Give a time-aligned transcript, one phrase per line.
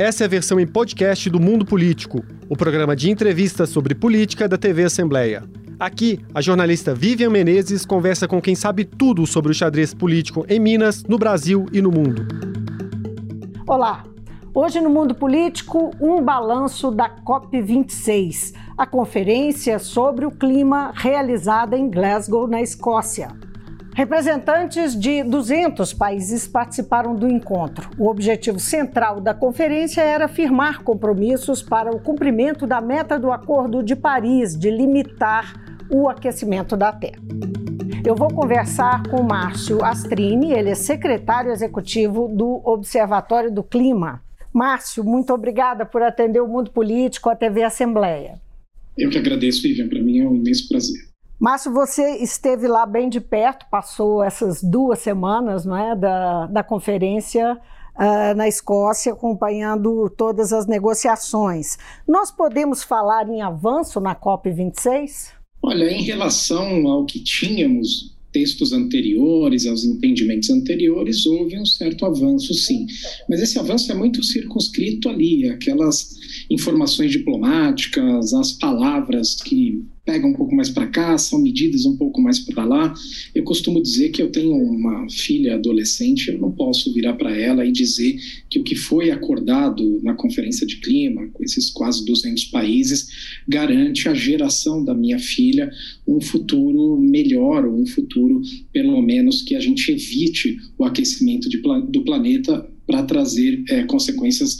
[0.00, 4.48] Essa é a versão em podcast do Mundo Político, o programa de entrevistas sobre política
[4.48, 5.44] da TV Assembleia.
[5.78, 10.58] Aqui, a jornalista Vivian Menezes conversa com quem sabe tudo sobre o xadrez político em
[10.58, 12.26] Minas, no Brasil e no mundo.
[13.66, 14.04] Olá!
[14.54, 21.90] Hoje no Mundo Político, um balanço da COP26, a conferência sobre o clima realizada em
[21.90, 23.28] Glasgow, na Escócia.
[23.94, 27.90] Representantes de 200 países participaram do encontro.
[27.98, 33.82] O objetivo central da conferência era firmar compromissos para o cumprimento da meta do Acordo
[33.82, 35.54] de Paris de limitar
[35.90, 37.20] o aquecimento da Terra.
[38.06, 44.22] Eu vou conversar com Márcio Astrini, ele é secretário executivo do Observatório do Clima.
[44.52, 48.40] Márcio, muito obrigada por atender o Mundo Político, a TV Assembleia.
[48.96, 51.09] Eu que agradeço, Vivian, para mim é um imenso prazer.
[51.40, 56.62] Márcio, você esteve lá bem de perto, passou essas duas semanas não é, da, da
[56.62, 57.58] conferência
[57.96, 61.78] uh, na Escócia, acompanhando todas as negociações.
[62.06, 65.30] Nós podemos falar em avanço na COP26?
[65.62, 72.52] Olha, em relação ao que tínhamos textos anteriores, aos entendimentos anteriores, houve um certo avanço,
[72.52, 72.86] sim.
[73.28, 76.16] Mas esse avanço é muito circunscrito ali, aquelas
[76.50, 82.20] informações diplomáticas, as palavras que pegam um pouco mais para cá, são medidas um pouco
[82.20, 82.94] mais para lá.
[83.34, 87.64] Eu costumo dizer que eu tenho uma filha adolescente, eu não posso virar para ela
[87.64, 92.46] e dizer que o que foi acordado na Conferência de Clima, com esses quase 200
[92.46, 93.08] países,
[93.46, 95.70] garante a geração da minha filha
[96.06, 98.40] um futuro melhor, ou um futuro,
[98.72, 104.58] pelo menos, que a gente evite o aquecimento de, do planeta para trazer é, consequências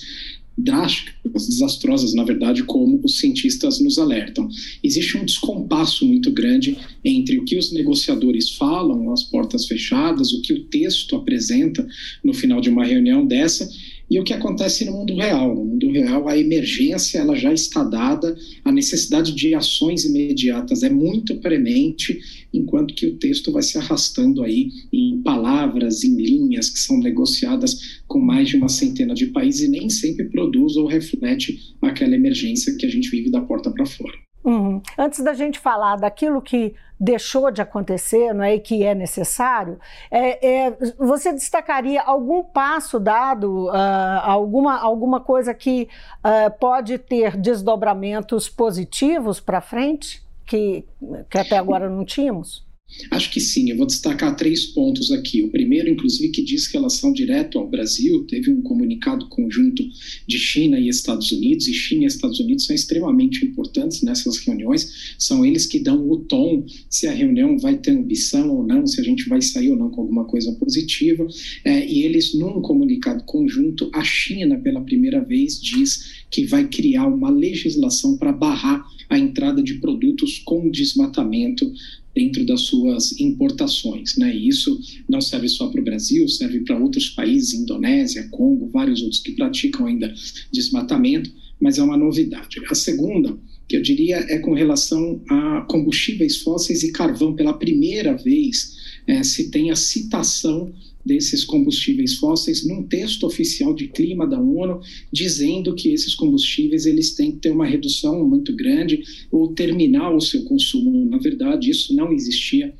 [0.62, 4.48] drásticas, desastrosas, na verdade, como os cientistas nos alertam.
[4.83, 10.42] Existe um descompasso muito grande entre o que os negociadores falam às portas fechadas, o
[10.42, 11.86] que o texto apresenta
[12.22, 13.69] no final de uma reunião dessa
[14.11, 15.55] e o que acontece no mundo real.
[15.55, 20.91] No mundo real, a emergência ela já está dada, a necessidade de ações imediatas é
[20.91, 22.19] muito premente,
[22.52, 28.01] enquanto que o texto vai se arrastando aí em palavras, em linhas que são negociadas
[28.08, 32.74] com mais de uma centena de países e nem sempre produz ou reflete aquela emergência
[32.77, 34.30] que a gente vive da porta para fora.
[34.42, 34.83] Uhum.
[34.96, 39.78] Antes da gente falar daquilo que deixou de acontecer não é, e que é necessário,
[40.11, 47.36] é, é, você destacaria algum passo dado, uh, alguma, alguma coisa que uh, pode ter
[47.36, 50.84] desdobramentos positivos para frente, que,
[51.30, 52.68] que até agora não tínhamos?
[53.11, 55.42] Acho que sim, eu vou destacar três pontos aqui.
[55.42, 59.89] O primeiro, inclusive, que diz relação direto ao Brasil, teve um comunicado conjunto
[60.27, 65.14] de China e Estados Unidos, e China e Estados Unidos são extremamente importantes nessas reuniões,
[65.18, 69.00] são eles que dão o tom se a reunião vai ter ambição ou não, se
[69.00, 71.27] a gente vai sair ou não com alguma coisa positiva.
[71.64, 77.06] É, e eles, num comunicado conjunto, a China, pela primeira vez, diz que vai criar
[77.06, 81.70] uma legislação para barrar a entrada de produtos com desmatamento
[82.15, 84.17] dentro das suas importações.
[84.17, 84.35] Né?
[84.35, 84.79] E isso
[85.09, 89.33] não serve só para o Brasil, serve para outros países, Indonésia, Congo, vários outros que
[89.33, 90.13] praticam ainda
[90.53, 92.61] desmatamento, mas é uma novidade.
[92.69, 93.39] A segunda,
[93.69, 97.35] que eu diria, é com relação a combustíveis fósseis e carvão.
[97.35, 98.80] Pela primeira vez,
[99.11, 100.73] é, se tem a citação
[101.05, 104.81] desses combustíveis fósseis num texto oficial de clima da ONU,
[105.13, 110.21] dizendo que esses combustíveis eles têm que ter uma redução muito grande ou terminar o
[110.21, 111.05] seu consumo.
[111.07, 112.73] Na verdade, isso não existia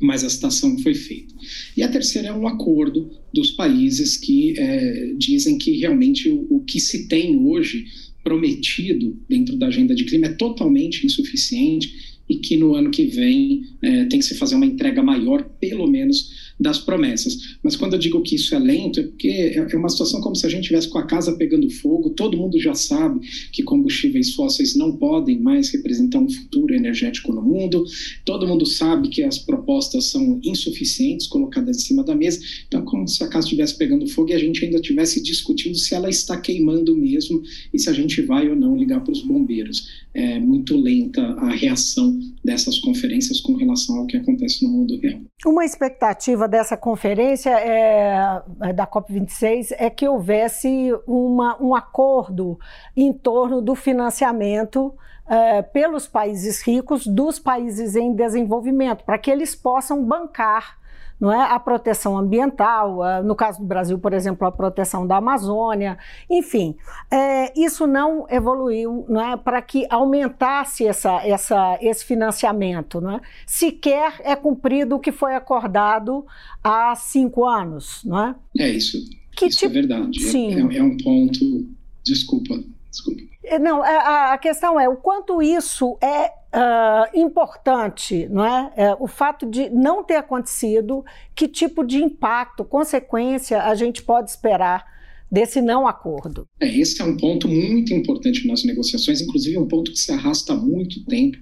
[0.00, 1.32] mas a citação foi feita.
[1.76, 6.64] E a terceira é um acordo dos países que é, dizem que realmente o, o,
[6.64, 7.86] que se tem hoje
[8.22, 13.62] prometido dentro da agenda de clima é totalmente insuficiente e que no ano que vem
[13.82, 17.56] é, tem que se fazer uma entrega maior, pelo menos das promessas.
[17.62, 20.36] Mas quando eu digo que isso é lento, é porque é, é uma situação como
[20.36, 23.20] se a gente estivesse com a casa pegando fogo, todo mundo já sabe
[23.52, 27.84] que combustíveis fósseis não podem mais representar um futuro energético no mundo,
[28.24, 32.84] todo mundo sabe que as propostas são insuficientes colocadas em cima da mesa, então é
[32.84, 36.08] como se a casa estivesse pegando fogo e a gente ainda estivesse discutindo se ela
[36.08, 37.42] está queimando mesmo
[37.72, 40.04] e se a gente vai ou não ligar para os bombeiros.
[40.12, 45.20] É muito lenta a reação dessas conferências com relação ao que acontece no mundo real.
[45.44, 52.58] Uma expectativa dessa conferência é, é da COP26 é que houvesse uma, um acordo
[52.96, 54.94] em torno do financiamento
[55.28, 60.78] é, pelos países ricos dos países em desenvolvimento, para que eles possam bancar
[61.20, 61.52] não é?
[61.52, 65.96] a proteção ambiental, no caso do Brasil, por exemplo, a proteção da Amazônia,
[66.28, 66.76] enfim,
[67.10, 69.36] é, isso não evoluiu não é?
[69.36, 73.00] para que aumentasse essa, essa, esse financiamento.
[73.00, 73.20] Não é?
[73.46, 76.26] Sequer é cumprido o que foi acordado
[76.62, 78.02] há cinco anos.
[78.04, 78.34] Não é?
[78.58, 78.98] é isso.
[79.36, 79.78] Que isso é tipo...
[79.78, 80.36] é verdade.
[80.36, 81.74] É, é, é um ponto
[82.04, 82.62] Desculpa,
[82.94, 83.22] desculpa.
[83.42, 88.72] É, não, a, a questão é o quanto isso é uh, importante, não é?
[88.76, 88.94] é?
[88.98, 91.04] O fato de não ter acontecido,
[91.34, 94.94] que tipo de impacto, consequência a gente pode esperar
[95.30, 96.46] desse não acordo?
[96.60, 100.52] É, esse é um ponto muito importante nas negociações, inclusive um ponto que se arrasta
[100.52, 101.36] há muito tempo,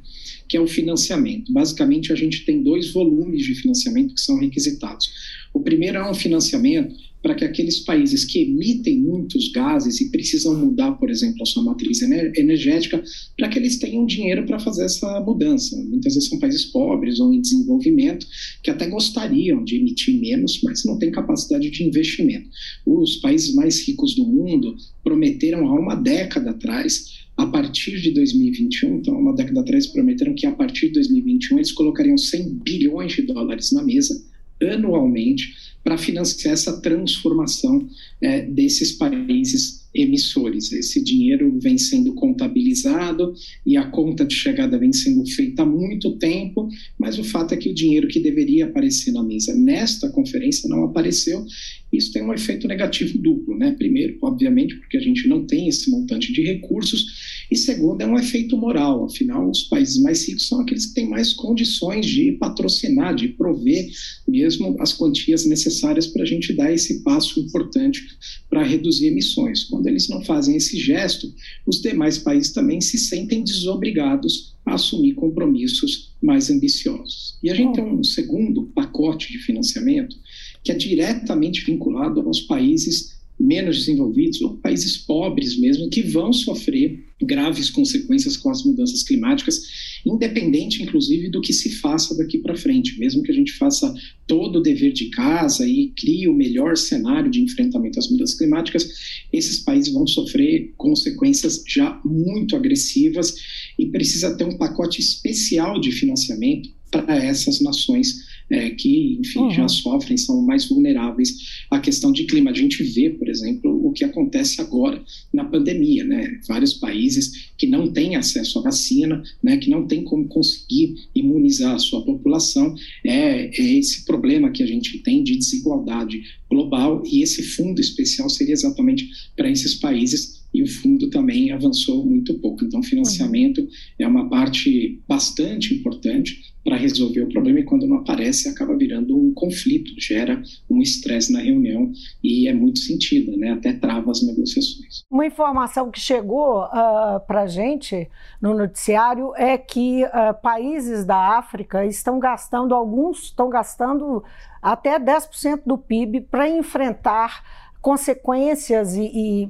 [0.49, 1.53] que é o financiamento.
[1.53, 5.13] Basicamente, a gente tem dois volumes de financiamento que são requisitados.
[5.53, 10.59] O primeiro é um financiamento para que aqueles países que emitem muitos gases e precisam
[10.59, 13.03] mudar, por exemplo, a sua matriz energética,
[13.39, 15.77] para que eles tenham dinheiro para fazer essa mudança.
[15.85, 18.27] Muitas vezes são países pobres ou em desenvolvimento
[18.63, 22.49] que até gostariam de emitir menos, mas não têm capacidade de investimento.
[22.85, 28.97] Os países mais ricos do mundo prometeram há uma década atrás a partir de 2021,
[28.97, 33.23] então uma década atrás prometeram que a partir de 2021 eles colocariam 100 bilhões de
[33.23, 34.23] dólares na mesa
[34.71, 37.89] anualmente para financiar essa transformação
[38.21, 40.73] é, desses países emissores.
[40.73, 43.35] Esse dinheiro vem sendo contabilizado
[43.67, 46.69] e a conta de chegada vem sendo feita há muito tempo,
[46.99, 50.85] mas o fato é que o dinheiro que deveria aparecer na mesa nesta conferência não
[50.85, 51.45] apareceu.
[51.93, 53.73] Isso tem um efeito negativo duplo, né?
[53.73, 58.19] Primeiro, obviamente, porque a gente não tem esse montante de recursos, e segundo, é um
[58.19, 59.05] efeito moral.
[59.05, 63.91] Afinal, os países mais ricos são aqueles que têm mais condições de patrocinar, de prover
[64.27, 68.03] mesmo as quantias necessárias para a gente dar esse passo importante
[68.49, 69.65] para reduzir emissões.
[69.65, 71.31] Quando eles não fazem esse gesto,
[71.67, 77.37] os demais países também se sentem desobrigados a assumir compromissos mais ambiciosos.
[77.43, 80.17] E a gente tem um segundo pacote de financiamento
[80.65, 87.05] que é diretamente vinculado aos países menos desenvolvidos ou países pobres mesmo, que vão sofrer
[87.21, 89.63] graves consequências com as mudanças climáticas,
[90.07, 92.99] independente, inclusive, do que se faça daqui para frente.
[92.99, 93.93] Mesmo que a gente faça
[94.27, 98.89] todo o dever de casa e crie o melhor cenário de enfrentamento às mudanças climáticas,
[99.33, 103.35] esses países vão sofrer consequências já muito agressivas
[103.79, 109.51] e precisa ter um pacote especial de financiamento para essas nações é, que, enfim, uhum.
[109.51, 111.37] já sofrem, são mais vulneráveis
[111.71, 112.51] à questão de clima.
[112.51, 115.03] A gente vê, por exemplo, o que acontece agora
[115.33, 116.41] na pandemia, né?
[116.47, 119.57] Vários países que não têm acesso à vacina, né?
[119.57, 122.75] Que não têm como conseguir imunizar a sua população.
[123.05, 128.29] É, é esse problema que a gente tem de desigualdade global e esse fundo especial
[128.29, 132.65] seria exatamente para esses países e o fundo também avançou muito pouco.
[132.65, 133.67] Então, financiamento
[133.99, 139.19] é uma parte bastante importante para resolver o problema e quando não aparece acaba virando
[139.19, 140.41] um conflito, gera
[140.71, 141.91] um estresse na reunião
[142.23, 143.51] e é muito sentido, né?
[143.51, 145.03] até trava as negociações.
[145.11, 148.09] Uma informação que chegou uh, para a gente
[148.41, 154.23] no noticiário é que uh, países da África estão gastando, alguns estão gastando
[154.61, 157.43] até 10% do PIB para enfrentar
[157.83, 159.49] consequências e, e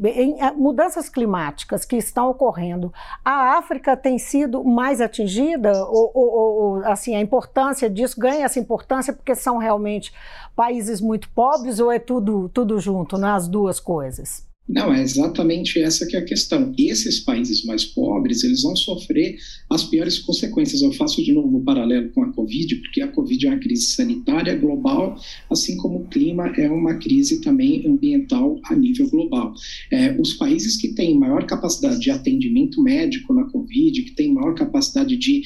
[0.56, 2.92] mudanças climáticas que estão ocorrendo,
[3.22, 8.58] a África tem sido mais atingida ou, ou, ou, assim a importância disso ganha essa
[8.58, 10.12] importância porque são realmente
[10.56, 14.50] países muito pobres ou é tudo tudo junto, nas né, duas coisas?
[14.68, 16.72] Não, é exatamente essa que é a questão.
[16.78, 19.36] Esses países mais pobres, eles vão sofrer
[19.68, 20.82] as piores consequências.
[20.82, 23.58] Eu faço de novo o um paralelo com a Covid, porque a Covid é uma
[23.58, 25.16] crise sanitária global,
[25.50, 29.52] assim como o clima é uma crise também ambiental a nível global.
[29.90, 34.54] É, os países que têm maior capacidade de atendimento médico na Covid, que têm maior
[34.54, 35.42] capacidade de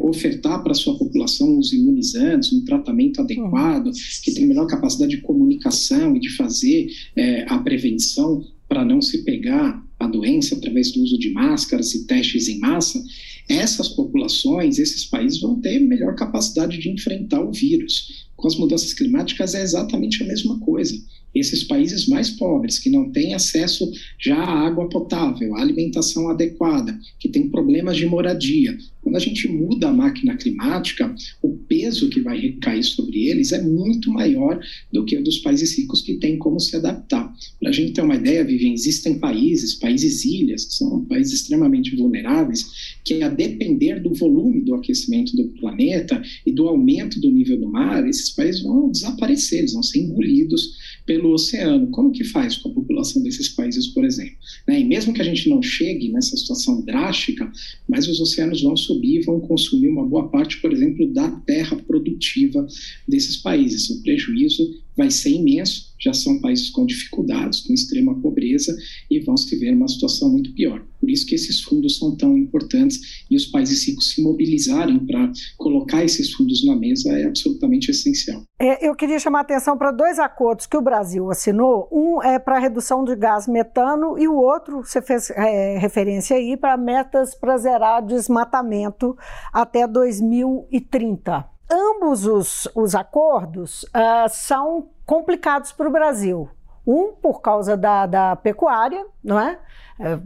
[0.00, 3.90] ofertar para a sua população os imunizantes, um tratamento adequado,
[4.22, 8.44] que tem melhor capacidade de comunicação e de fazer é, a prevenção
[8.78, 13.02] para não se pegar a doença através do uso de máscaras e testes em massa,
[13.48, 18.28] essas populações, esses países vão ter melhor capacidade de enfrentar o vírus.
[18.36, 20.94] Com as mudanças climáticas é exatamente a mesma coisa.
[21.34, 26.98] Esses países mais pobres, que não têm acesso já à água potável, à alimentação adequada,
[27.18, 28.76] que têm problemas de moradia,
[29.08, 33.62] quando a gente muda a máquina climática, o peso que vai recair sobre eles é
[33.62, 34.60] muito maior
[34.92, 37.34] do que o dos países ricos que têm como se adaptar.
[37.58, 41.96] Para a gente ter uma ideia, Vivian, existem países, países ilhas, que são países extremamente
[41.96, 47.58] vulneráveis, que a depender do volume do aquecimento do planeta e do aumento do nível
[47.58, 50.76] do mar, esses países vão desaparecer, eles vão ser engolidos
[51.08, 51.86] pelo oceano.
[51.88, 54.36] Como que faz com a população desses países, por exemplo?
[54.68, 54.80] Né?
[54.80, 57.50] E mesmo que a gente não chegue nessa situação drástica,
[57.88, 62.66] mas os oceanos vão subir vão consumir uma boa parte, por exemplo, da terra produtiva
[63.08, 63.88] desses países.
[63.88, 64.62] O prejuízo
[64.98, 68.76] vai ser imenso, já são países com dificuldades, com extrema pobreza
[69.10, 70.84] e vão se ver numa situação muito pior.
[71.00, 75.06] Por por isso que esses fundos são tão importantes e os países ricos se mobilizarem
[75.06, 78.42] para colocar esses fundos na mesa é absolutamente essencial.
[78.58, 81.88] É, eu queria chamar a atenção para dois acordos que o Brasil assinou.
[81.90, 86.58] Um é para redução de gás metano e o outro, você fez é, referência aí,
[86.58, 89.16] para metas para zerar desmatamento
[89.50, 91.57] até 2030.
[91.70, 96.48] Ambos os, os acordos uh, são complicados para o Brasil.
[96.86, 99.58] Um, por causa da, da pecuária, não é?
[100.00, 100.18] é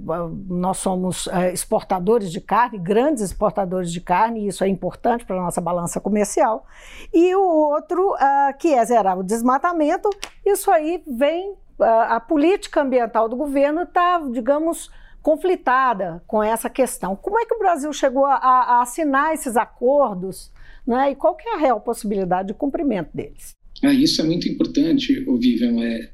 [0.48, 5.36] nós somos é, exportadores de carne, grandes exportadores de carne, e isso é importante para
[5.36, 6.64] a nossa balança comercial.
[7.12, 8.14] E o outro,
[8.60, 10.08] que é zerar o desmatamento,
[10.46, 11.56] isso aí vem.
[11.80, 14.88] A política ambiental do governo está, digamos,
[15.20, 17.16] conflitada com essa questão.
[17.16, 20.52] Como é que o Brasil chegou a, a assinar esses acordos
[20.86, 23.54] né, e qual que é a real possibilidade de cumprimento deles?
[23.82, 25.82] Ah, isso é muito importante, Vivian.
[25.82, 26.10] É,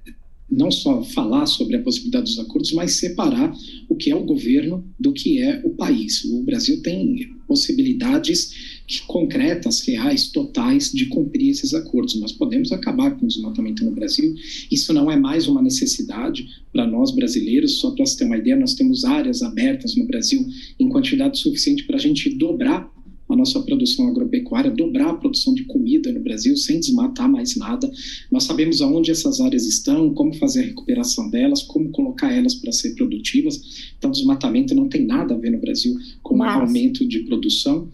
[0.50, 3.52] não só falar sobre a possibilidade dos acordos, mas separar
[3.88, 6.24] o que é o governo do que é o país.
[6.24, 12.18] O Brasil tem possibilidades concretas, reais, totais de cumprir esses acordos.
[12.18, 14.34] Nós podemos acabar com o desmatamento no Brasil.
[14.70, 17.78] Isso não é mais uma necessidade para nós brasileiros.
[17.80, 20.46] Só para você ter uma ideia, nós temos áreas abertas no Brasil
[20.80, 22.90] em quantidade suficiente para a gente dobrar
[23.38, 27.90] nossa produção agropecuária, dobrar a produção de comida no Brasil sem desmatar mais nada.
[28.30, 32.72] Nós sabemos aonde essas áreas estão, como fazer a recuperação delas, como colocar elas para
[32.72, 33.92] ser produtivas.
[33.96, 36.60] Então, desmatamento não tem nada a ver no Brasil com Mas...
[36.60, 37.90] aumento de produção.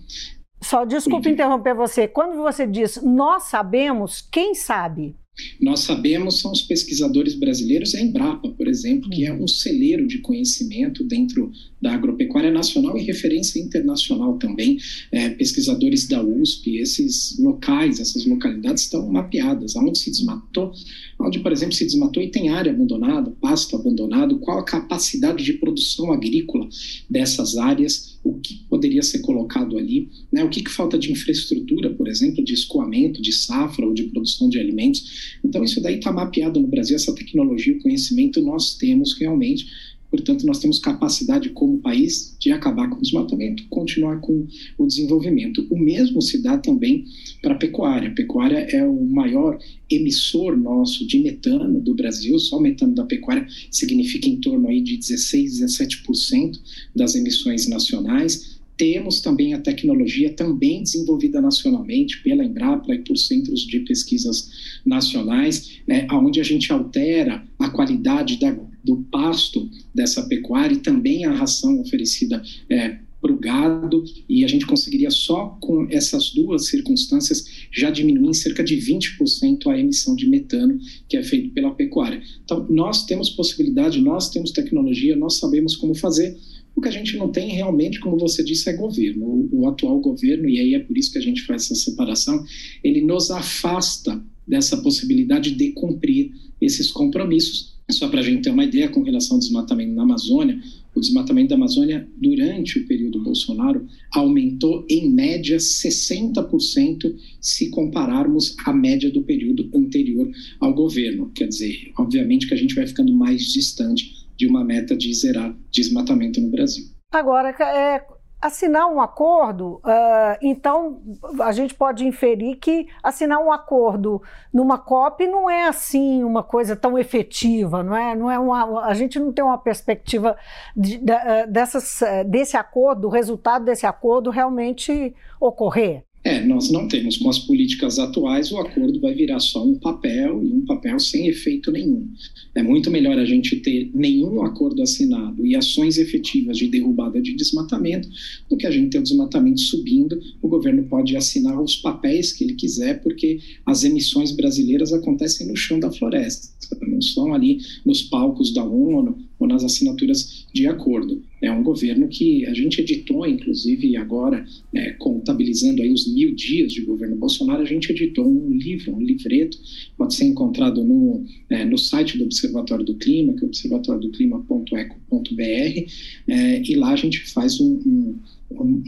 [0.63, 2.09] Só desculpe interromper você.
[2.09, 5.15] Quando você diz nós sabemos, quem sabe?
[5.61, 10.19] Nós sabemos são os pesquisadores brasileiros, a Embrapa, por exemplo, que é um celeiro de
[10.19, 11.51] conhecimento dentro
[11.83, 14.79] da agropecuária nacional e referência internacional também.
[15.11, 20.73] É, pesquisadores da USP, esses locais, essas localidades estão mapeadas, aonde se desmatou,
[21.19, 25.55] onde, por exemplo, se desmatou e tem área abandonada, pasto abandonado, qual a capacidade de
[25.55, 26.69] produção agrícola
[27.11, 30.43] dessas áreas, o que poderia ser colocado ali, né?
[30.43, 34.49] o que, que falta de infraestrutura, por exemplo, de escoamento, de safra ou de produção
[34.49, 35.37] de alimentos.
[35.45, 39.67] Então, isso daí está mapeado no Brasil, essa tecnologia, o conhecimento nós temos realmente
[40.15, 44.47] Portanto, nós temos capacidade como país de acabar com o desmatamento, continuar com
[44.79, 45.67] o desenvolvimento.
[45.69, 47.05] O mesmo se dá também
[47.43, 48.11] para a pecuária.
[48.11, 49.59] A pecuária é o maior
[49.91, 52.39] emissor nosso de metano do Brasil.
[52.39, 56.61] Só o metano da pecuária significa em torno aí de 16, 17%
[56.95, 58.54] das emissões nacionais.
[58.77, 64.51] Temos também a tecnologia também desenvolvida nacionalmente pela Embrapa e por centros de pesquisas
[64.85, 68.53] nacionais, é, onde a gente altera a qualidade da
[68.85, 74.47] do pasto dessa pecuária e também a ração oferecida é, para o gado, e a
[74.47, 80.15] gente conseguiria só com essas duas circunstâncias já diminuir em cerca de 20% a emissão
[80.15, 80.79] de metano
[81.09, 82.21] que é feito pela pecuária.
[82.45, 86.37] Então, nós temos possibilidade, nós temos tecnologia, nós sabemos como fazer.
[86.77, 89.25] O que a gente não tem realmente, como você disse, é governo.
[89.25, 92.45] O, o atual governo, e aí é por isso que a gente faz essa separação,
[92.83, 98.65] ele nos afasta dessa possibilidade de cumprir esses compromissos só para a gente ter uma
[98.65, 100.59] ideia com relação ao desmatamento na Amazônia,
[100.95, 108.73] o desmatamento da Amazônia durante o período Bolsonaro aumentou em média 60% se compararmos a
[108.73, 111.31] média do período anterior ao governo.
[111.35, 115.55] Quer dizer, obviamente que a gente vai ficando mais distante de uma meta de zerar
[115.71, 116.85] desmatamento no Brasil.
[117.13, 118.05] Agora, é,
[118.45, 121.01] assinar um acordo, uh, então
[121.41, 124.21] a gente pode inferir que assinar um acordo
[124.53, 128.15] numa COP não é assim uma coisa tão efetiva, não é?
[128.15, 130.37] Não é uma, a gente não tem uma perspectiva
[130.77, 136.05] de, de, ah, dessas, desse acordo, do resultado desse acordo realmente ocorrer.
[136.27, 137.19] É, nós não temos.
[137.19, 141.29] Com as políticas atuais, o acordo vai virar só um papel e um papel sem
[141.29, 142.09] efeito nenhum.
[142.55, 147.35] É muito melhor a gente ter nenhum acordo assinado e ações efetivas de derrubada de
[147.35, 148.09] desmatamento
[148.49, 150.19] do que a gente ter o desmatamento subindo.
[150.41, 155.57] O governo pode assinar os papéis que ele quiser, porque as emissões brasileiras acontecem no
[155.57, 156.49] chão da floresta,
[156.89, 161.23] não são ali nos palcos da ONU ou nas assinaturas de acordo.
[161.41, 166.73] É um governo que a gente editou, inclusive agora, é, contabilizando aí os mil dias
[166.73, 169.59] de governo Bolsonaro, a gente editou um livro, um livreto,
[169.97, 175.91] pode ser encontrado no, é, no site do Observatório do Clima, que é observatoriodoclima.eco.br,
[176.29, 178.19] é, e lá a gente faz um, um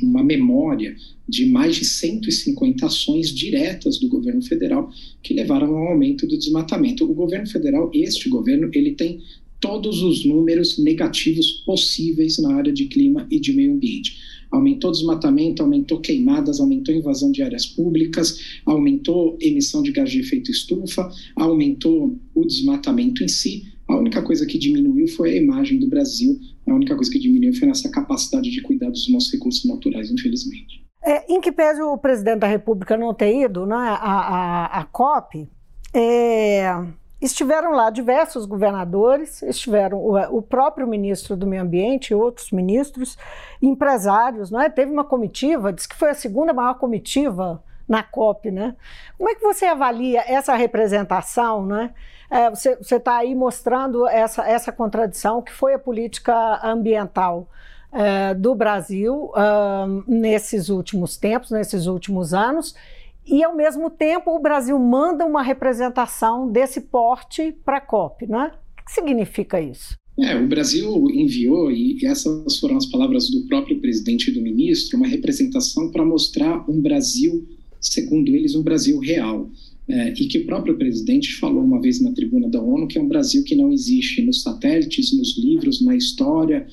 [0.03, 0.95] uma memória
[1.29, 4.91] de mais de 150 ações diretas do governo federal
[5.23, 7.05] que levaram ao aumento do desmatamento.
[7.05, 9.21] O governo federal, este governo, ele tem
[9.61, 14.17] todos os números negativos possíveis na área de clima e de meio ambiente.
[14.51, 20.51] Aumentou desmatamento, aumentou queimadas, aumentou invasão de áreas públicas, aumentou emissão de gás de efeito
[20.51, 23.65] estufa, aumentou o desmatamento em si,
[24.07, 27.69] única coisa que diminuiu foi a imagem do Brasil, a única coisa que diminuiu foi
[27.69, 30.85] nossa capacidade de cuidar dos nossos recursos naturais, infelizmente.
[31.05, 34.85] É, em que pese o presidente da República não ter ido né, à, à, à
[34.85, 35.49] COP,
[35.95, 36.67] é,
[37.21, 43.17] estiveram lá diversos governadores, estiveram o, o, próprio ministro do Meio Ambiente e outros ministros,
[43.61, 44.69] empresários, não é?
[44.69, 48.75] Teve uma comitiva, diz que foi a segunda maior comitiva na COP, né?
[49.17, 51.95] Como é que você avalia essa representação, né?
[52.29, 57.49] É, você está aí mostrando essa, essa contradição que foi a política ambiental
[57.93, 59.33] é, do Brasil
[60.07, 62.75] nesses últimos tempos, nesses últimos anos,
[63.27, 68.53] e ao mesmo tempo o Brasil manda uma representação desse porte para a COP, né?
[68.81, 69.97] O que significa isso?
[70.19, 74.97] É, o Brasil enviou, e essas foram as palavras do próprio presidente e do ministro,
[74.97, 77.47] uma representação para mostrar um Brasil
[77.81, 79.51] segundo eles, um Brasil real.
[79.89, 83.01] É, e que o próprio presidente falou uma vez na tribuna da ONU que é
[83.01, 86.67] um Brasil que não existe nos satélites, nos livros, na história,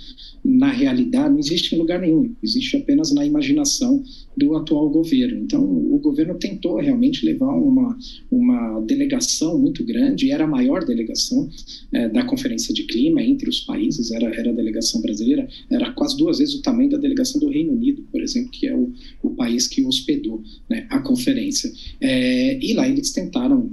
[0.43, 4.03] na realidade, não existe em lugar nenhum, existe apenas na imaginação
[4.36, 5.40] do atual governo.
[5.40, 7.98] Então, o governo tentou realmente levar uma,
[8.32, 11.50] uma delegação muito grande, e era a maior delegação
[11.92, 16.18] é, da Conferência de Clima entre os países, era, era a delegação brasileira, era quase
[16.18, 19.32] duas vezes o tamanho da delegação do Reino Unido, por exemplo, que é o, o
[19.32, 21.72] país que hospedou né, a conferência.
[22.02, 23.70] É, e lá eles tentaram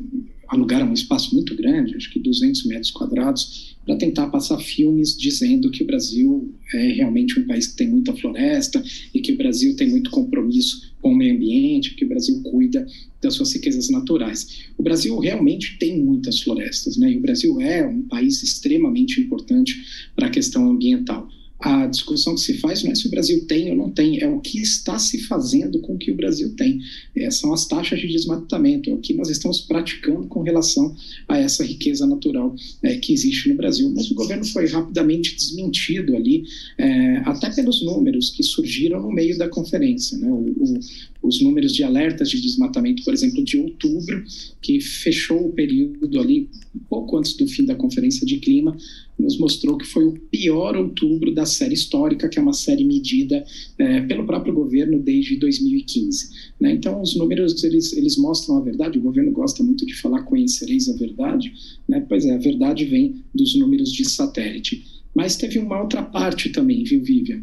[0.51, 5.71] alugaram um espaço muito grande, acho que 200 metros quadrados, para tentar passar filmes dizendo
[5.71, 8.83] que o Brasil é realmente um país que tem muita floresta
[9.15, 12.87] e que o Brasil tem muito compromisso com o meio ambiente, que o Brasil cuida
[13.23, 14.65] das suas riquezas naturais.
[14.77, 17.13] O Brasil realmente tem muitas florestas, né?
[17.13, 19.83] E o Brasil é um país extremamente importante
[20.15, 21.29] para a questão ambiental
[21.61, 24.29] a discussão que se faz não é se o Brasil tem ou não tem, é
[24.29, 26.81] o que está se fazendo com o que o Brasil tem.
[27.15, 30.97] É, são as taxas de desmatamento, é o que nós estamos praticando com relação
[31.29, 33.93] a essa riqueza natural é, que existe no Brasil.
[33.95, 36.45] Mas o governo foi rapidamente desmentido ali,
[36.79, 40.17] é, até pelos números que surgiram no meio da conferência.
[40.17, 40.29] Né?
[40.31, 40.81] O, o,
[41.23, 44.25] os números de alertas de desmatamento, por exemplo, de outubro,
[44.63, 46.49] que fechou o período ali,
[46.89, 48.77] pouco antes do fim da conferência de clima,
[49.21, 53.45] nos mostrou que foi o pior outubro da série histórica, que é uma série medida
[53.79, 56.31] é, pelo próprio governo desde 2015.
[56.61, 56.73] Né?
[56.73, 58.99] Então, os números eles, eles mostram a verdade.
[58.99, 61.53] O governo gosta muito de falar conhecereis a verdade.
[61.89, 62.05] Né?
[62.09, 64.85] Pois é, a verdade vem dos números de satélite.
[65.15, 67.43] Mas teve uma outra parte também, viu, Vivian?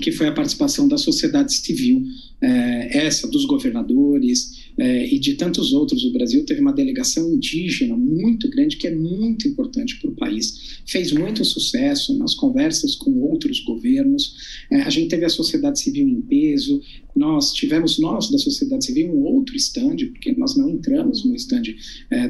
[0.00, 2.04] Que foi a participação da sociedade civil,
[2.40, 6.04] é, essa dos governadores, é, e de tantos outros.
[6.04, 10.80] O Brasil teve uma delegação indígena muito grande, que é muito importante para o país.
[10.86, 14.34] Fez muito sucesso nas conversas com outros governos.
[14.70, 16.80] É, a gente teve a sociedade civil em peso.
[17.16, 21.74] Nós tivemos, nós da sociedade civil, um outro estande, porque nós não entramos no estande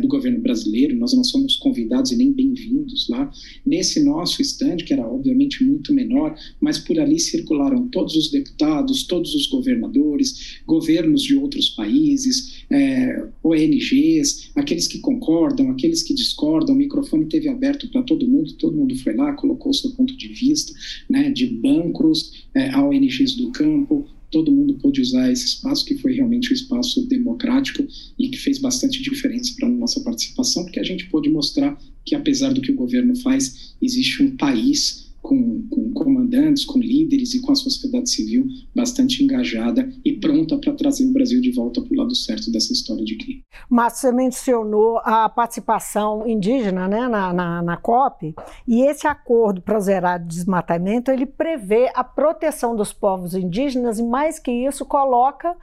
[0.00, 3.28] do governo brasileiro, nós não somos convidados e nem bem-vindos lá.
[3.64, 7.18] Nesse nosso estande, que era obviamente muito menor, mas por ali
[7.56, 14.98] circularam todos os deputados, todos os governadores, governos de outros países, é, ONGs, aqueles que
[14.98, 19.32] concordam, aqueles que discordam, o microfone teve aberto para todo mundo, todo mundo foi lá,
[19.32, 20.72] colocou seu ponto de vista,
[21.08, 25.96] né, de bancos é, a ONGs do campo, todo mundo pôde usar esse espaço, que
[25.96, 27.86] foi realmente um espaço democrático
[28.18, 32.14] e que fez bastante diferença para a nossa participação, porque a gente pôde mostrar que,
[32.14, 37.40] apesar do que o governo faz, existe um país com, com comandantes, com líderes e
[37.40, 41.92] com a sociedade civil bastante engajada e pronta para trazer o Brasil de volta para
[41.92, 43.42] o lado certo dessa história de clima.
[43.68, 48.34] Mas você mencionou a participação indígena né, na, na, na COP,
[48.66, 54.38] e esse acordo para zerar desmatamento, ele prevê a proteção dos povos indígenas e, mais
[54.38, 55.56] que isso, coloca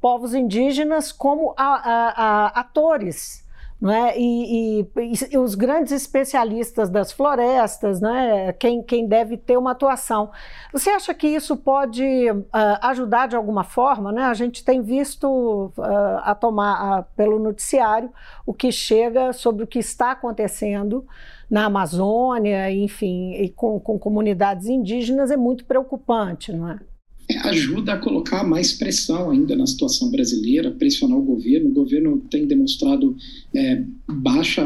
[0.00, 3.44] povos indígenas como a, a, a atores
[3.80, 4.18] não é?
[4.18, 4.86] E, e,
[5.32, 8.52] e, os grandes especialistas das florestas, né?
[8.52, 10.30] quem, quem deve ter uma atuação.
[10.70, 12.46] Você acha que isso pode uh,
[12.82, 14.12] ajudar de alguma forma?
[14.12, 14.22] Né?
[14.22, 15.82] A gente tem visto uh,
[16.22, 18.12] a tomar pelo noticiário
[18.44, 21.06] o que chega sobre o que está acontecendo
[21.50, 26.78] na Amazônia, enfim, e com, com comunidades indígenas é muito preocupante, não é?
[27.38, 31.70] Ajuda a colocar mais pressão ainda na situação brasileira, pressionar o governo.
[31.70, 33.16] O governo tem demonstrado
[33.54, 34.64] é, baixa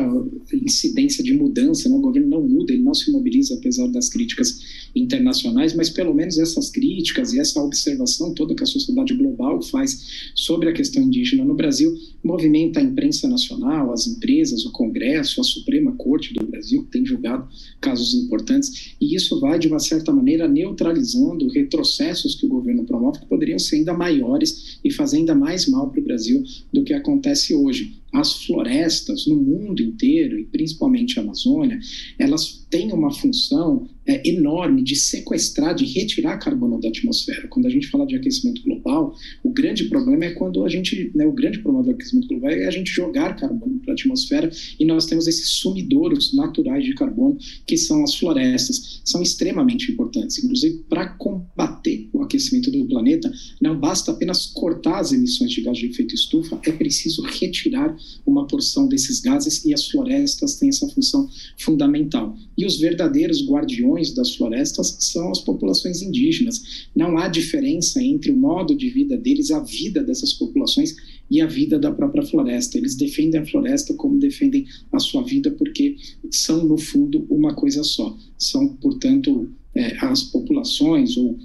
[0.52, 1.96] incidência de mudança, né?
[1.96, 6.38] o governo não muda, ele não se mobiliza apesar das críticas internacionais, mas pelo menos
[6.38, 11.44] essas críticas e essa observação toda que a sociedade global faz sobre a questão indígena
[11.44, 16.82] no Brasil movimenta a imprensa nacional, as empresas, o Congresso, a Suprema Corte do Brasil,
[16.84, 17.48] que tem julgado
[17.80, 23.20] casos importantes, e isso vai, de uma certa maneira, neutralizando retrocessos que o governo promove
[23.20, 26.94] que poderiam ser ainda maiores e fazer ainda mais mal para o Brasil do que
[26.94, 27.98] acontece hoje.
[28.12, 31.78] As florestas no mundo inteiro, e principalmente a Amazônia,
[32.18, 37.48] elas têm uma função é, enorme de sequestrar, de retirar carbono da atmosfera.
[37.48, 41.26] Quando a gente fala de aquecimento global, o grande problema é quando a gente, né,
[41.26, 44.84] o grande problema do aquecimento global é a gente jogar carbono para a atmosfera e
[44.84, 49.00] nós temos esses sumidouros naturais de carbono que são as florestas.
[49.04, 55.12] São extremamente importantes, inclusive para combater o aquecimento do planeta, não basta apenas cortar as
[55.12, 59.88] emissões de gás de efeito estufa, é preciso retirar uma porção desses gases e as
[59.88, 62.36] florestas têm essa função fundamental.
[62.56, 66.88] E os verdadeiros guardiões das florestas são as populações indígenas.
[66.94, 70.96] Não há diferença entre o modo de vida deles, a vida dessas populações
[71.30, 72.76] e a vida da própria floresta.
[72.76, 75.96] Eles defendem a floresta como defendem a sua vida, porque
[76.30, 78.16] são, no fundo, uma coisa só.
[78.38, 81.38] São, portanto, é, as populações ou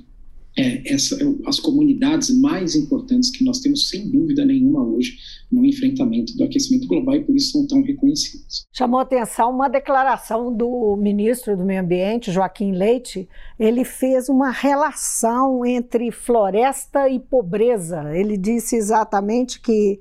[0.60, 5.16] é, essa, as comunidades mais importantes que nós temos, sem dúvida nenhuma, hoje,
[5.50, 8.68] no enfrentamento do aquecimento global e por isso são tão reconhecidos.
[8.72, 13.28] Chamou atenção uma declaração do ministro do Meio Ambiente, Joaquim Leite.
[13.58, 18.14] Ele fez uma relação entre floresta e pobreza.
[18.14, 20.00] Ele disse exatamente que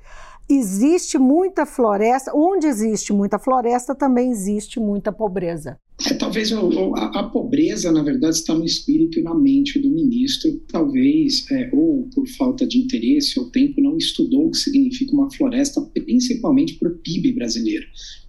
[0.49, 5.79] existe muita floresta, onde existe muita floresta, também existe muita pobreza.
[6.07, 10.63] É, talvez a, a, pobreza, na verdade, está no espírito e na mente do ministro.
[10.69, 15.31] Talvez, é, ou por falta de interesse ou tempo, não estudou o que significa uma
[15.31, 17.85] floresta, principalmente para o PIB brasileiro.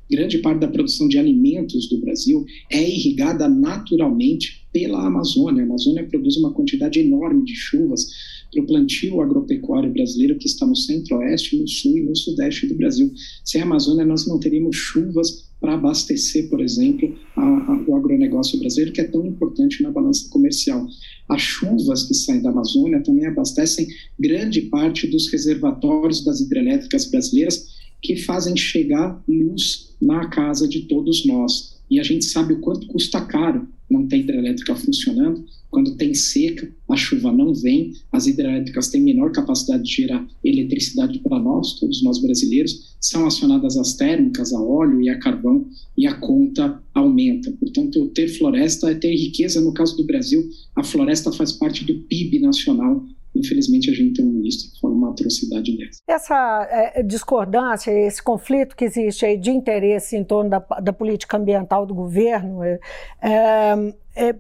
[0.10, 5.62] Grande parte da produção de alimentos do Brasil é irrigada naturalmente pela Amazônia.
[5.62, 8.08] A Amazônia produz uma quantidade enorme de chuvas
[8.52, 12.74] para o plantio agropecuário brasileiro que está no centro-oeste, no sul e no sudeste do
[12.74, 13.14] Brasil.
[13.46, 18.60] Sem a Amazônia, nós não teríamos chuvas para abastecer, por exemplo, a, a, o agronegócio
[18.60, 20.88] brasileiro, que é tão importante na balança comercial.
[21.28, 23.88] As chuvas que saem da Amazônia também abastecem
[24.20, 31.26] grande parte dos reservatórios das hidrelétricas brasileiras, que fazem chegar luz na casa de todos
[31.26, 31.78] nós.
[31.90, 36.70] E a gente sabe o quanto custa caro não ter hidrelétrica funcionando, quando tem seca,
[36.90, 42.04] a chuva não vem, as hidrelétricas têm menor capacidade de gerar eletricidade para nós, todos
[42.04, 47.52] nós brasileiros, são acionadas as térmicas, a óleo e a carvão, e a conta aumenta.
[47.52, 49.62] Portanto, ter floresta é ter riqueza.
[49.62, 50.44] No caso do Brasil,
[50.76, 53.04] a floresta faz parte do PIB nacional.
[53.36, 56.00] Infelizmente, a gente tem um ministro que fala uma atrocidade dessa.
[56.08, 61.38] Essa é, discordância, esse conflito que existe aí de interesse em torno da, da política
[61.38, 62.80] ambiental do governo, é,
[63.22, 64.36] é, é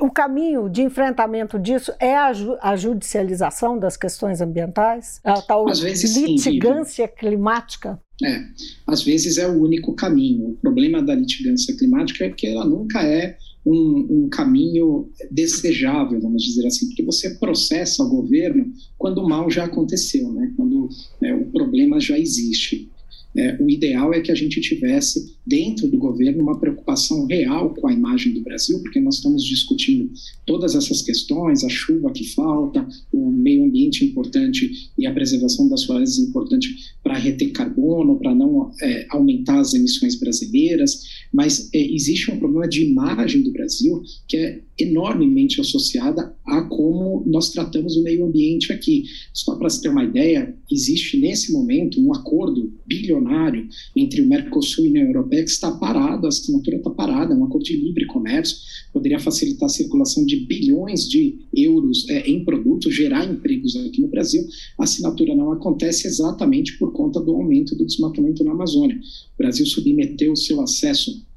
[0.00, 5.66] o caminho de enfrentamento disso é a, ju a judicialização das questões ambientais, a tal
[5.66, 8.00] litigância sim, climática?
[8.24, 8.42] É,
[8.86, 10.50] às vezes é o único caminho.
[10.50, 16.42] O problema da litigância climática é que ela nunca é um, um, caminho desejável, vamos
[16.42, 20.52] dizer assim, porque você processa o governo quando o mal já aconteceu, né?
[20.56, 20.88] quando
[21.22, 22.90] é, o problema já existe.
[23.36, 27.86] É, o ideal é que a gente tivesse dentro do governo uma preocupação real com
[27.86, 30.10] a imagem do Brasil, porque nós estamos discutindo
[30.46, 35.84] todas essas questões, a chuva que falta, o meio ambiente importante e a preservação das
[35.84, 42.30] florestas importante para reter carbono, para não é, aumentar as emissões brasileiras, mas é, existe
[42.30, 48.02] um problema de imagem do Brasil que é enormemente associada a como nós tratamos o
[48.02, 49.04] meio ambiente aqui.
[49.32, 54.84] Só para se ter uma ideia, existe nesse momento um acordo bilionário entre o Mercosul
[54.84, 57.76] e a União Europeia que está parado, a assinatura está parada, é um acordo de
[57.76, 58.56] livre comércio,
[58.92, 64.08] poderia facilitar a circulação de bilhões de euros é, em produtos, gerar empregos aqui no
[64.08, 64.46] Brasil.
[64.78, 68.96] A assinatura não acontece exatamente por conta do aumento do desmatamento na Amazônia.
[68.96, 71.27] O Brasil submeteu seu acesso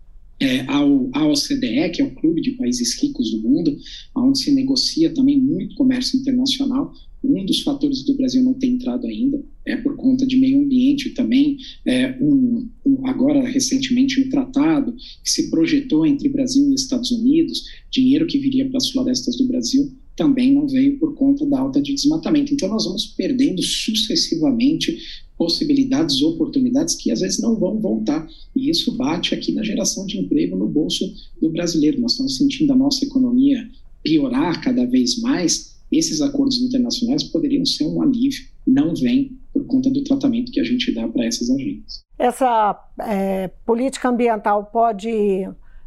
[0.42, 3.78] é, ao, ao OCDE, que é o Clube de Países Ricos do Mundo,
[4.16, 6.92] onde se negocia também muito comércio internacional.
[7.24, 11.12] Um dos fatores do Brasil não ter entrado ainda é por conta de meio ambiente
[11.12, 11.58] também.
[11.86, 17.64] É, um, um, agora, recentemente, um tratado que se projetou entre Brasil e Estados Unidos,
[17.92, 21.80] dinheiro que viria para as florestas do Brasil, também não veio por conta da alta
[21.80, 22.54] de desmatamento.
[22.54, 24.98] Então, nós vamos perdendo sucessivamente
[25.42, 28.28] possibilidades, oportunidades que às vezes não vão voltar.
[28.56, 31.04] E isso bate aqui na geração de emprego no bolso
[31.42, 32.00] do brasileiro.
[32.00, 33.68] Nós estamos sentindo a nossa economia
[34.04, 35.76] piorar cada vez mais.
[35.92, 40.64] Esses acordos internacionais poderiam ser um alívio, não vem por conta do tratamento que a
[40.64, 42.04] gente dá para essas agências.
[42.20, 45.10] Essa é, política ambiental pode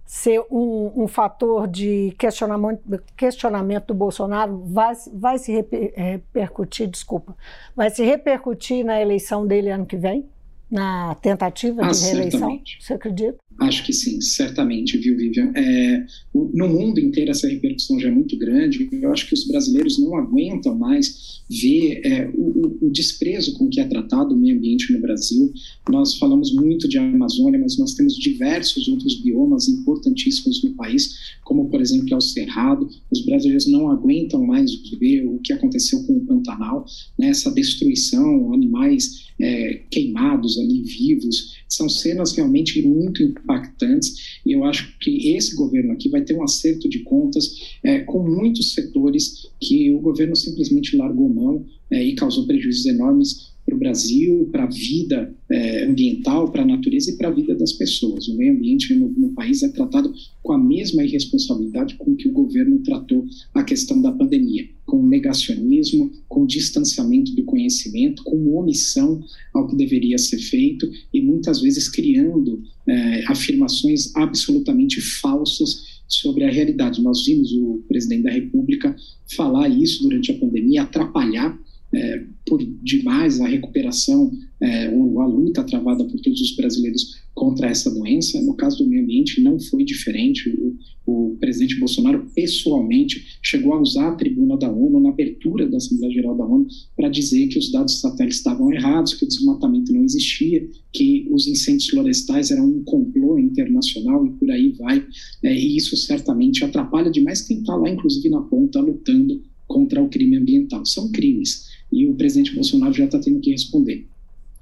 [0.05, 2.83] ser um, um, fator de questionamento,
[3.17, 7.35] questionamento do Bolsonaro vai, vai se reper, repercutir, desculpa,
[7.75, 10.29] vai se repercutir na eleição dele ano que vem?
[10.71, 12.41] Na tentativa ah, de reeleição?
[12.41, 12.79] Certamente.
[12.81, 13.45] Você acredita?
[13.61, 15.53] Acho que sim, certamente, viu, Vivian?
[15.55, 18.89] É, no mundo inteiro essa repercussão já é muito grande.
[18.91, 23.81] Eu acho que os brasileiros não aguentam mais ver é, o, o, desprezo com que
[23.81, 25.53] é tratado o meio ambiente no Brasil.
[25.89, 31.69] Nós falamos muito de Amazônia, mas nós temos diversos outros biomas importantíssimos no país, como,
[31.69, 32.89] por exemplo, é o Cerrado.
[33.11, 36.87] Os brasileiros não aguentam mais ver o que aconteceu com o Pantanal,
[37.19, 41.57] né, essa destruição, animais é, queimados ali, vivos.
[41.69, 46.43] São cenas realmente muito impactantes e eu acho que esse governo aqui vai ter um
[46.43, 52.15] acerto de contas é, com muitos setores que o governo simplesmente largou mão é, e
[52.15, 57.17] causou prejuízos enormes para o Brasil, para a vida é, ambiental, para a natureza e
[57.17, 58.29] para a vida das pessoas.
[58.29, 62.33] O meio ambiente no, no, país é tratado com a mesma irresponsabilidade com que o
[62.33, 69.25] governo tratou a questão da pandemia, com negacionismo, com distanciamento do conhecimento, com omissão
[69.55, 76.51] ao que deveria ser feito e muitas vezes criando é, afirmações absolutamente falsas sobre a
[76.51, 77.03] realidade.
[77.03, 78.95] Nós vimos o presidente da República
[79.35, 81.59] falar isso durante a pandemia, atrapalhar
[81.95, 87.69] é, por demais a recuperação é, ou a luta travada por todos os brasileiros contra
[87.69, 88.41] essa doença.
[88.41, 90.49] No caso do meio ambiente, não foi diferente.
[90.49, 95.79] O, o presidente Bolsonaro, pessoalmente, chegou a usar a tribuna da ONU, na abertura da
[95.79, 99.93] Assembleia Geral da ONU, para dizer que os dados satélites estavam errados, que o desmatamento
[99.93, 105.05] não existia, que os incêndios florestais eram um complô internacional e por aí vai.
[105.43, 110.09] É, e isso certamente atrapalha demais quem está lá, inclusive na ponta, lutando contra o
[110.09, 110.87] crime ambiental.
[110.87, 114.07] São crimes e o presidente Bolsonaro já está tendo que responder.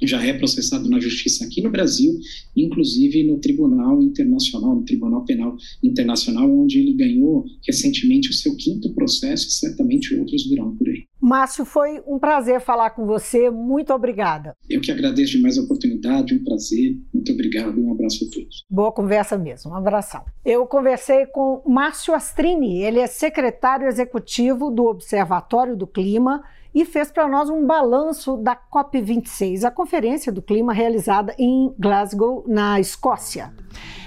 [0.02, 2.18] Já é processado na justiça aqui no Brasil,
[2.56, 8.92] inclusive no Tribunal Internacional, no Tribunal Penal Internacional, onde ele ganhou recentemente o seu quinto
[8.94, 11.04] processo e certamente outros virão por aí.
[11.20, 13.48] Márcio, foi um prazer falar com você.
[13.48, 14.56] Muito obrigada.
[14.68, 16.98] Eu que agradeço demais a oportunidade, um prazer.
[17.14, 17.80] Muito obrigado.
[17.80, 18.64] Um abraço a todos.
[18.68, 19.70] Boa conversa mesmo.
[19.70, 20.24] Um abração.
[20.44, 22.82] Eu conversei com Márcio Astrini.
[22.82, 26.42] Ele é secretário executivo do Observatório do Clima
[26.74, 32.44] e fez para nós um balanço da COP26, a Conferência do Clima realizada em Glasgow,
[32.46, 33.52] na Escócia.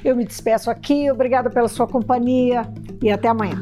[0.04, 2.64] Eu me despeço aqui, obrigada pela sua companhia
[3.02, 3.62] e até amanhã.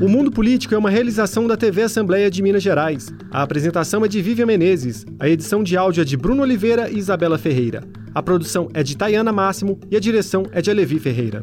[0.00, 3.10] O Mundo Político é uma realização da TV Assembleia de Minas Gerais.
[3.32, 6.98] A apresentação é de Vivian Menezes, a edição de áudio é de Bruno Oliveira e
[6.98, 7.82] Isabela Ferreira.
[8.14, 11.42] A produção é de Tayana Máximo e a direção é de Alevi Ferreira.